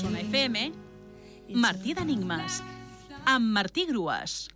[0.00, 0.60] Solsona FM,
[1.60, 2.62] Martí d'Enigmes,
[3.28, 4.48] amb Martí Grues.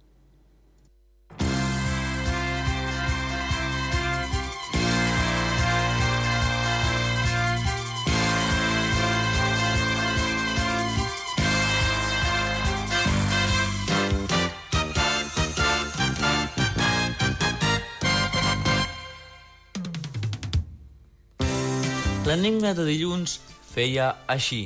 [22.25, 23.37] L'enigma de dilluns
[23.75, 24.63] feia així.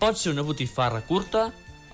[0.00, 1.50] Pot ser una botifarra curta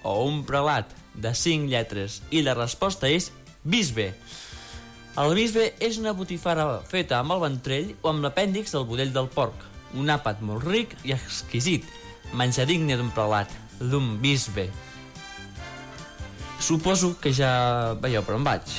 [0.07, 3.33] o un prelat de 5 lletres i la resposta és
[3.67, 4.13] bisbe.
[5.19, 9.27] El bisbe és una botifarra feta amb el ventrell o amb l'apèndix del budell del
[9.33, 9.65] porc,
[9.99, 11.83] un àpat molt ric i exquisit,
[12.31, 14.69] menjar digne d'un prelat, d'un bisbe.
[16.63, 18.77] Suposo que ja veieu per on vaig.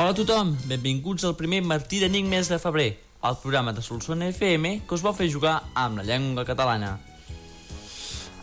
[0.00, 2.88] Hola a tothom, benvinguts al primer Martí d'Enigmes de febrer,
[3.22, 6.96] el programa de Solsona FM que us vol fer jugar amb la llengua catalana.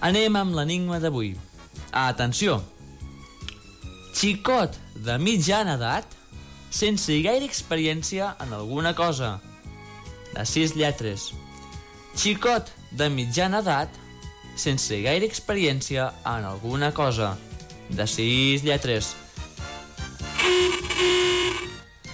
[0.01, 1.31] Anem amb l'enigma d'avui.
[1.91, 2.59] Atenció!
[4.13, 6.13] Xicot de mitjana edat
[6.73, 9.37] sense gaire experiència en alguna cosa.
[10.35, 11.31] De sis lletres.
[12.17, 13.93] Xicot de mitjana edat
[14.57, 17.35] sense gaire experiència en alguna cosa.
[17.89, 19.15] De sis lletres.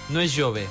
[0.10, 0.68] No és jove.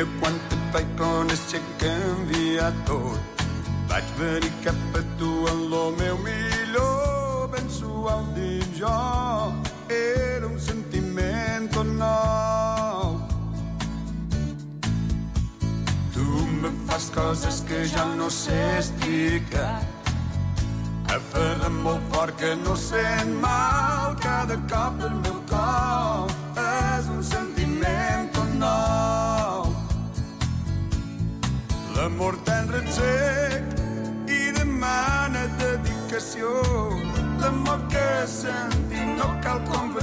[0.00, 0.06] Et
[0.72, 3.42] vaig conèixer canviar tot.
[3.90, 8.80] Vaig venir cap a tu en lo meu millor, ben suau dins.
[9.90, 11.68] Era un sentiment
[11.98, 13.20] nou.
[16.14, 16.24] Tu
[16.62, 19.82] me fas coses que ja no sé explicar.
[21.12, 27.59] Aferra'm molt fort que no sent mal cada cop el meu cor és un sentiment
[32.20, 33.64] l'amor tan retzec
[34.28, 36.50] i demana dedicació.
[37.40, 39.99] L'amor que sentim no cal conversar